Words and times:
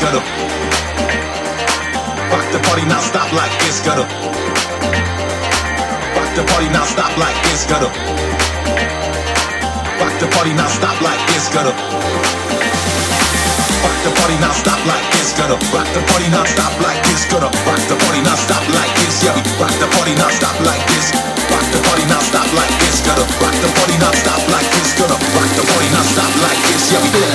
gotta 0.00 0.18
rock 2.34 2.46
the 2.50 2.58
party 2.66 2.82
now 2.88 2.98
stop 2.98 3.30
like 3.32 3.52
this, 3.62 3.78
gotta 3.84 4.02
rock 6.16 6.30
the 6.34 6.42
party 6.50 6.68
now 6.72 6.82
stop 6.82 7.14
like 7.14 7.36
this, 7.46 7.62
gotta 7.68 7.86
rock 10.00 10.14
the 10.18 10.26
party 10.34 10.52
now 10.56 10.66
stop 10.66 10.98
like 10.98 11.20
this, 11.30 11.46
gotta 11.52 11.70
rock 13.84 13.98
the 14.02 14.10
party 14.18 14.34
now 14.42 14.50
stop 14.50 14.80
like 14.88 15.06
this, 15.14 15.30
gotta 15.38 15.54
rock 15.70 15.86
the 15.94 16.02
party 16.10 16.26
now 16.32 16.42
stop 16.42 16.74
like 16.82 16.98
this, 17.06 17.22
gotta 17.30 17.46
rock 17.68 17.82
the 17.86 17.94
party 18.02 18.18
now 18.26 18.34
stop 18.34 18.64
like 18.74 18.90
this, 18.98 19.22
yeah, 19.22 19.36
rock 19.62 19.74
the 19.78 19.86
party 19.94 20.14
now 20.18 20.32
stop 20.32 20.58
like 20.66 20.82
this, 20.90 21.14
rock 21.54 21.66
the 21.70 21.78
party 21.86 22.02
now 22.10 22.18
stop 22.18 22.50
like 22.58 22.74
this, 22.82 22.98
gotta 23.06 23.22
rock 23.38 23.54
the 23.62 23.70
party 23.78 23.94
now 24.02 24.10
stop 24.10 24.42
like 24.50 24.66
this, 24.74 24.90
gotta 24.98 25.14
rock 25.38 25.50
the 25.54 25.62
party 25.70 25.86
now 25.94 26.02
stop 26.18 26.32
like 26.42 26.58
this, 26.66 26.90
yeah, 26.90 27.29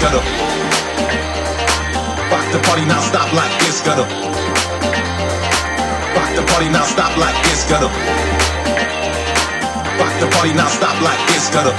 gotta 0.00 0.16
rock 2.32 2.46
the 2.52 2.60
party 2.64 2.84
now 2.88 3.00
stop 3.04 3.28
like 3.36 3.52
this, 3.60 3.84
gotta 3.84 4.08
rock 6.16 6.30
the 6.32 6.44
party 6.48 6.72
now 6.72 6.84
stop 6.88 7.12
like 7.20 7.36
this, 7.44 7.68
gotta 7.68 7.92
rock 10.00 10.14
the 10.16 10.28
party 10.32 10.56
now 10.56 10.68
stop 10.72 10.96
like 11.04 11.20
this, 11.28 11.52
gotta 11.52 11.76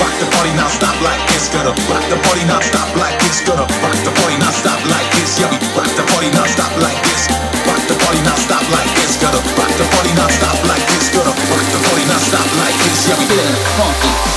rock 0.00 0.14
the 0.16 0.28
party 0.32 0.56
now 0.56 0.72
stop 0.72 0.96
like 1.04 1.20
this, 1.28 1.52
gotta 1.52 1.76
rock 1.92 2.04
the 2.08 2.16
party 2.24 2.48
now 2.48 2.64
stop 2.64 2.88
like 2.96 3.20
this, 3.20 3.44
gotta 3.44 3.68
rock 3.84 3.98
the 4.00 4.12
party 4.16 4.40
now 4.40 4.50
stop 4.56 4.80
like 4.88 5.08
this, 5.20 5.36
yeah, 5.36 5.52
rock 5.76 5.92
the 6.00 6.04
party 6.16 6.32
now 6.32 6.48
stop 6.48 6.72
like 6.80 6.96
this, 7.04 7.28
rock 7.68 7.82
the 7.92 7.96
party 8.08 8.24
now 8.24 8.40
stop 8.40 8.64
like 8.72 8.88
this, 8.96 9.20
gotta 9.20 9.40
rock 9.60 9.72
the 9.76 9.84
party 9.92 10.16
now 10.16 10.32
stop 10.32 10.56
like 10.64 10.84
this, 10.96 11.12
gotta 11.12 11.32
rock 11.52 11.66
the 11.76 11.80
party 11.92 12.08
now 12.08 12.20
stop 12.24 12.48
like 12.56 12.76
this, 12.88 13.04
we 13.04 13.36
funky. 13.76 14.35